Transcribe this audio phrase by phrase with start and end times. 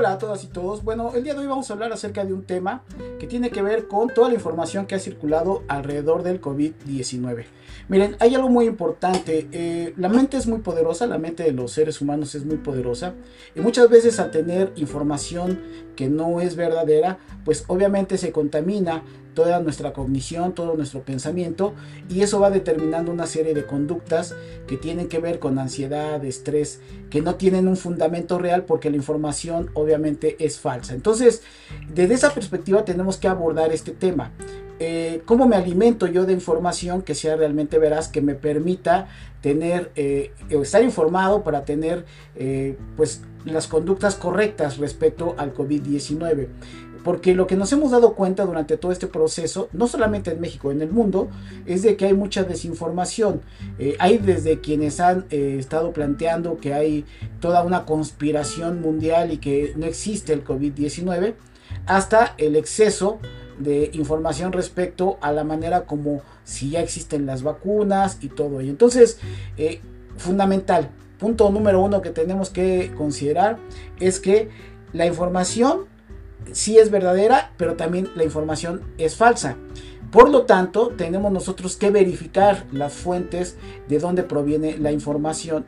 [0.00, 0.82] Hola a todas y todos.
[0.82, 2.84] Bueno, el día de hoy vamos a hablar acerca de un tema
[3.18, 7.44] que tiene que ver con toda la información que ha circulado alrededor del COVID-19.
[7.88, 9.46] Miren, hay algo muy importante.
[9.52, 13.12] Eh, la mente es muy poderosa, la mente de los seres humanos es muy poderosa.
[13.54, 15.60] Y muchas veces al tener información
[15.96, 19.02] que no es verdadera, pues obviamente se contamina
[19.34, 21.74] toda nuestra cognición, todo nuestro pensamiento
[22.08, 24.34] y eso va determinando una serie de conductas
[24.66, 26.80] que tienen que ver con ansiedad, estrés,
[27.10, 30.94] que no tienen un fundamento real porque la información obviamente es falsa.
[30.94, 31.42] Entonces,
[31.92, 34.32] desde esa perspectiva tenemos que abordar este tema.
[34.82, 39.08] Eh, cómo me alimento yo de información que sea realmente veraz, que me permita
[39.42, 46.48] tener, eh, estar informado para tener eh, pues las conductas correctas respecto al COVID-19.
[47.04, 50.70] Porque lo que nos hemos dado cuenta durante todo este proceso, no solamente en México,
[50.70, 51.28] en el mundo,
[51.66, 53.40] es de que hay mucha desinformación.
[53.98, 57.04] hay desde quienes han estado planteando que hay
[57.40, 61.34] toda una conspiración mundial y que no existe el COVID-19,
[61.86, 63.18] hasta el exceso
[63.58, 68.70] de información respecto a la manera como si ya existen las vacunas y todo ello.
[68.70, 69.18] Entonces,
[69.56, 69.80] eh,
[70.16, 73.58] fundamental, punto número uno que tenemos que considerar
[74.00, 74.48] es que
[74.92, 75.84] la información
[76.52, 79.56] sí es verdadera, pero también la información es falsa.
[80.10, 83.56] Por lo tanto, tenemos nosotros que verificar las fuentes
[83.88, 85.64] de dónde proviene la información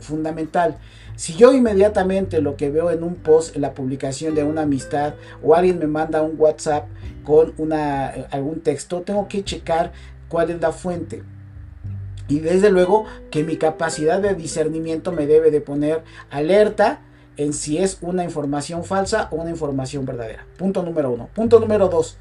[0.00, 0.78] fundamental.
[1.16, 5.14] Si yo inmediatamente lo que veo en un post, la publicación de una amistad
[5.44, 6.88] o alguien me manda un WhatsApp
[7.22, 9.92] con una, algún texto, tengo que checar
[10.28, 11.22] cuál es la fuente.
[12.26, 17.00] Y desde luego que mi capacidad de discernimiento me debe de poner alerta
[17.36, 20.46] en si es una información falsa o una información verdadera.
[20.56, 21.28] Punto número uno.
[21.34, 22.16] Punto número dos.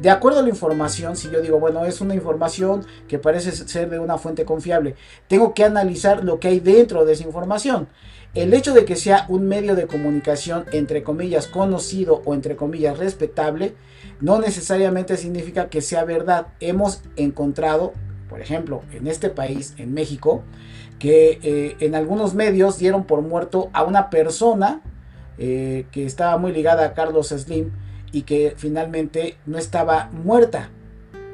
[0.00, 3.90] De acuerdo a la información, si yo digo, bueno, es una información que parece ser
[3.90, 4.96] de una fuente confiable,
[5.28, 7.88] tengo que analizar lo que hay dentro de esa información.
[8.34, 12.98] El hecho de que sea un medio de comunicación entre comillas conocido o entre comillas
[12.98, 13.74] respetable,
[14.20, 16.46] no necesariamente significa que sea verdad.
[16.60, 17.92] Hemos encontrado,
[18.30, 20.44] por ejemplo, en este país, en México,
[21.02, 24.82] que eh, en algunos medios dieron por muerto a una persona
[25.36, 27.72] eh, que estaba muy ligada a Carlos Slim
[28.12, 30.70] y que finalmente no estaba muerta,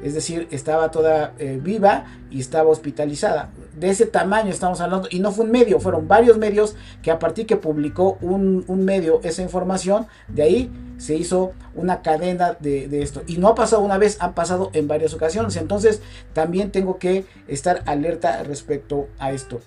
[0.01, 3.51] es decir, estaba toda eh, viva y estaba hospitalizada.
[3.79, 7.19] De ese tamaño estamos hablando, y no fue un medio, fueron varios medios que a
[7.19, 13.21] partir que publicó un, medio esa información, de ahí se hizo una cadena de, esto.
[13.25, 15.55] Y no ha pasado una vez, ha pasado en varias ocasiones.
[15.55, 16.01] Entonces
[16.33, 19.61] también tengo que estar alerta respecto a esto.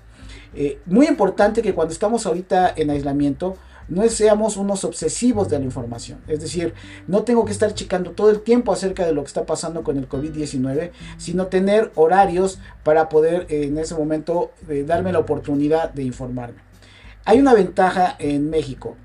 [0.55, 3.57] Eh, muy importante que cuando estamos ahorita en aislamiento,
[3.93, 6.21] no seamos unos obsesivos de la información.
[6.27, 6.73] Es decir,
[7.07, 9.99] no tengo que estar checando todo el tiempo acerca de lo que está pasando con
[9.99, 15.93] el COVID-19, sino tener horarios para poder eh, en ese momento eh, darme la oportunidad
[15.93, 16.61] de informarme.
[17.25, 18.97] Hay una ventaja en México.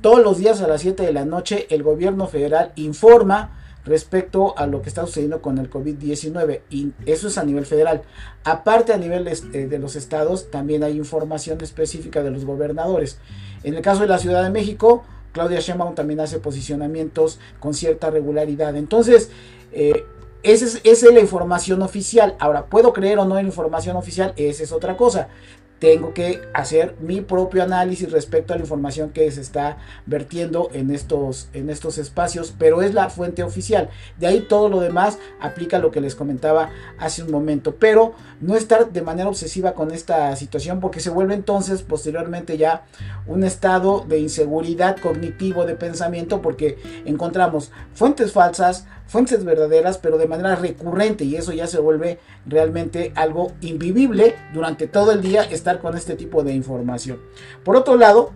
[0.00, 3.57] Todos los días a las 7 de la noche el gobierno federal informa
[3.88, 8.02] respecto a lo que está sucediendo con el COVID-19 y eso es a nivel federal.
[8.44, 13.18] Aparte a nivel eh, de los estados también hay información específica de los gobernadores.
[13.64, 18.10] En el caso de la Ciudad de México, Claudia Sheinbaum también hace posicionamientos con cierta
[18.10, 18.76] regularidad.
[18.76, 19.30] Entonces,
[19.72, 20.04] eh,
[20.42, 22.36] esa es, esa es, la información oficial.
[22.38, 24.32] Ahora, ¿puedo creer o no en la información oficial?
[24.36, 25.28] Esa es otra cosa
[25.78, 30.90] tengo que hacer mi propio análisis respecto a la información que se está vertiendo en
[30.90, 33.88] estos, en estos espacios, pero es la fuente oficial.
[34.18, 38.56] De ahí todo lo demás aplica lo que les comentaba hace un momento, pero no
[38.56, 42.84] estar de manera obsesiva con esta situación porque se vuelve entonces posteriormente ya
[43.26, 50.28] un estado de inseguridad cognitivo de pensamiento porque encontramos fuentes falsas, fuentes verdaderas, pero de
[50.28, 55.80] manera recurrente y eso ya se vuelve realmente algo invivible durante todo el día estar
[55.80, 57.18] con este tipo de información.
[57.64, 58.32] Por otro lado,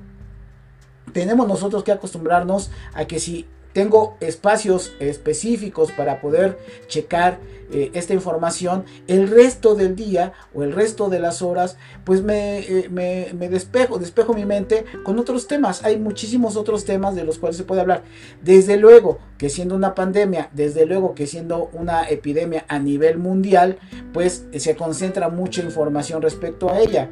[1.13, 7.39] tenemos nosotros que acostumbrarnos a que si tengo espacios específicos para poder checar
[7.73, 12.89] eh, esta información, el resto del día o el resto de las horas, pues eh,
[12.91, 15.83] me, me, despejo, despejo mi mente con otros temas.
[15.83, 18.03] Hay muchísimos otros temas de los cuales se puede hablar.
[18.43, 23.79] Desde luego que siendo una pandemia, desde luego que siendo una epidemia a nivel mundial,
[24.13, 27.09] pues se concentra mucha información respecto a ella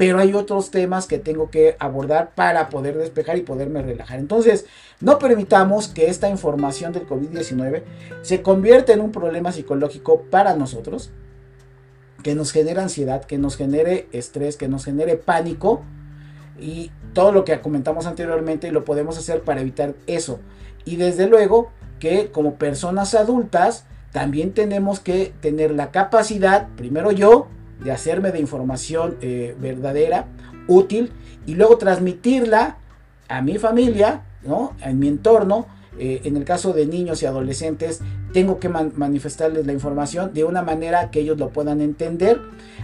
[0.00, 4.18] pero hay otros temas que tengo que abordar para poder despejar y poderme relajar.
[4.18, 4.64] Entonces,
[4.98, 7.82] no permitamos que esta información del COVID-19
[8.22, 11.10] se convierta en un problema psicológico para nosotros,
[12.22, 15.82] que nos genere ansiedad, que nos genere estrés, que nos genere pánico
[16.58, 20.40] y todo lo que comentamos anteriormente lo podemos hacer para evitar eso.
[20.86, 27.48] Y desde luego que como personas adultas también tenemos que tener la capacidad, primero yo,
[27.82, 30.26] de hacerme de información eh, verdadera,
[30.68, 31.12] útil,
[31.46, 32.76] y luego transmitirla
[33.28, 34.74] a mi familia, ¿no?
[34.82, 35.66] En mi entorno,
[35.98, 38.00] eh, en el caso de niños y adolescentes,
[38.32, 42.40] tengo que manifestarles la información de una manera que ellos lo puedan entender.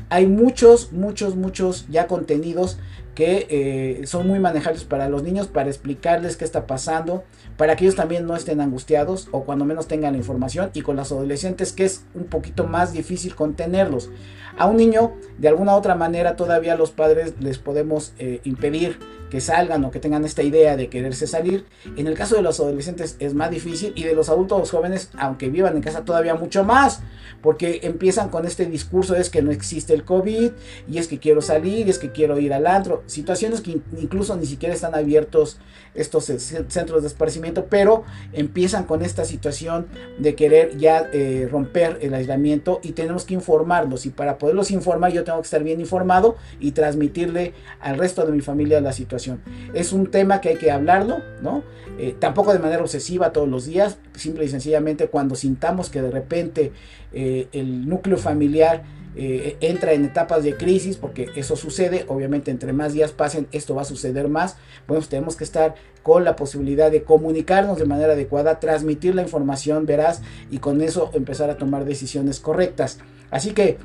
[0.09, 2.79] Hay muchos, muchos, muchos ya contenidos
[3.17, 7.25] que eh, son muy manejables para los niños, para explicarles qué está pasando,
[7.57, 10.97] para que ellos también no estén angustiados o cuando menos tengan la información y con
[10.97, 14.11] los adolescentes que es un poquito más difícil contenerlos.
[14.59, 18.99] A un niño, de alguna otra manera, todavía los padres les podemos eh, impedir
[19.41, 21.65] salgan o que tengan esta idea de quererse salir.
[21.97, 25.49] En el caso de los adolescentes es más difícil y de los adultos jóvenes, aunque
[25.49, 27.01] vivan en casa todavía mucho más,
[27.43, 30.51] porque empiezan con este discurso es que no existe el COVID
[30.89, 34.37] y es que quiero salir, y es que quiero ir al antro, situaciones que incluso
[34.37, 35.59] ni siquiera están abiertos
[35.95, 39.87] estos centros de esparcimiento, pero empiezan con esta situación
[40.19, 44.07] de querer ya eh, romper el aislamiento y tenemos que informarlos.
[44.07, 48.33] Y para poderlos informar yo tengo que estar bien informado y transmitirle al resto de
[48.33, 49.26] mi familia la situación
[49.75, 51.63] es un tema que hay que hablarlo, ¿no?
[51.99, 56.11] Eh, tampoco de manera obsesiva todos los días, simple y sencillamente cuando sintamos que de
[56.11, 56.73] repente
[57.13, 58.83] eh, el núcleo familiar
[59.19, 63.75] eh, entra en etapas de crisis, porque eso sucede, obviamente entre más días pasen esto
[63.75, 64.57] va a suceder más,
[64.87, 69.23] bueno, pues tenemos que estar con la posibilidad de comunicarnos de manera adecuada, transmitir la
[69.23, 70.21] información veraz
[70.51, 72.99] y con eso empezar a tomar decisiones correctas.
[73.31, 73.79] Así que,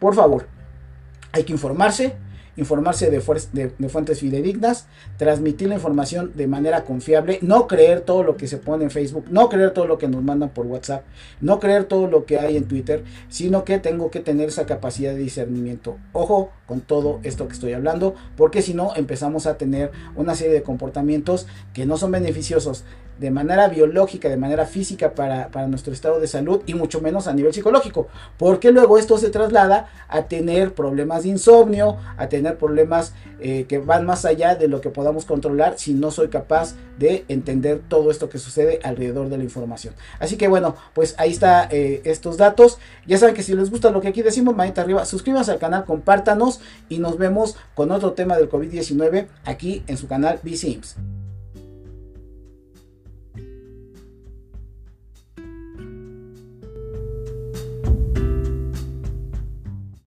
[0.00, 0.48] por favor,
[1.30, 2.16] hay que informarse,
[2.56, 4.86] informarse de, fuentes fidedignas,
[5.16, 9.26] transmitir la información de manera confiable, no creer todo lo que se pone en Facebook,
[9.30, 11.04] no creer todo lo que nos mandan por WhatsApp,
[11.40, 15.12] no creer todo lo que hay en Twitter, sino que tengo que tener esa capacidad
[15.12, 15.96] de discernimiento.
[16.12, 20.54] Ojo con todo esto que estoy hablando, porque si no empezamos a tener una serie
[20.54, 22.84] de comportamientos que no son beneficiosos
[23.18, 27.32] de manera biológica, de manera física para, nuestro estado de salud y mucho menos a
[27.32, 28.08] nivel psicológico,
[28.38, 33.78] porque luego esto se traslada a tener problemas de insomnio, a tener problemas eh, que
[33.78, 38.10] van más allá de lo que podamos controlar si no soy capaz de entender todo
[38.10, 39.94] esto que sucede alrededor de la información.
[40.18, 42.78] Así que bueno, pues ahí está eh, estos datos.
[43.06, 45.86] Ya saben que si les gusta lo que aquí decimos, manita arriba, suscríbanse al canal,
[45.86, 46.60] compártanos
[46.90, 50.96] y nos vemos con otro tema del COVID-19 aquí en su canal BCIMS.